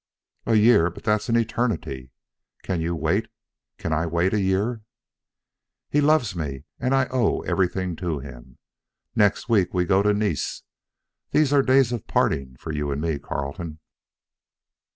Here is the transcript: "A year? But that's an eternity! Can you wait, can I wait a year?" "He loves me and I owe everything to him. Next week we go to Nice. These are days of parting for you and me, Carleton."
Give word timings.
"A 0.47 0.55
year? 0.55 0.89
But 0.89 1.03
that's 1.03 1.29
an 1.29 1.37
eternity! 1.37 2.09
Can 2.63 2.81
you 2.81 2.95
wait, 2.95 3.27
can 3.77 3.93
I 3.93 4.07
wait 4.07 4.33
a 4.33 4.41
year?" 4.41 4.81
"He 5.91 6.01
loves 6.01 6.35
me 6.35 6.63
and 6.79 6.95
I 6.95 7.05
owe 7.11 7.41
everything 7.41 7.95
to 7.97 8.17
him. 8.17 8.57
Next 9.15 9.47
week 9.47 9.75
we 9.75 9.85
go 9.85 10.01
to 10.01 10.11
Nice. 10.11 10.63
These 11.29 11.53
are 11.53 11.61
days 11.61 11.91
of 11.91 12.07
parting 12.07 12.55
for 12.57 12.73
you 12.73 12.89
and 12.91 12.99
me, 12.99 13.19
Carleton." 13.19 13.77